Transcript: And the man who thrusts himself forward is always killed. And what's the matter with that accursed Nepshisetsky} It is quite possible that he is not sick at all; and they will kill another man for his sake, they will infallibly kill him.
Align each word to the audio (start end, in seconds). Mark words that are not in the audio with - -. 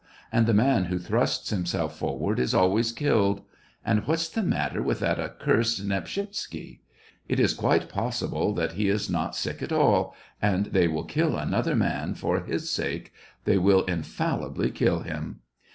And 0.31 0.47
the 0.47 0.53
man 0.55 0.85
who 0.85 0.97
thrusts 0.97 1.51
himself 1.51 1.95
forward 1.95 2.39
is 2.39 2.55
always 2.55 2.91
killed. 2.91 3.43
And 3.85 4.07
what's 4.07 4.27
the 4.29 4.41
matter 4.41 4.81
with 4.81 4.99
that 5.01 5.19
accursed 5.19 5.79
Nepshisetsky} 5.85 6.79
It 7.29 7.39
is 7.39 7.53
quite 7.53 7.87
possible 7.87 8.51
that 8.55 8.71
he 8.71 8.89
is 8.89 9.11
not 9.11 9.35
sick 9.35 9.61
at 9.61 9.71
all; 9.71 10.15
and 10.41 10.65
they 10.65 10.87
will 10.87 11.05
kill 11.05 11.37
another 11.37 11.75
man 11.75 12.15
for 12.15 12.39
his 12.39 12.67
sake, 12.71 13.13
they 13.45 13.59
will 13.59 13.85
infallibly 13.85 14.71
kill 14.71 15.01
him. 15.01 15.41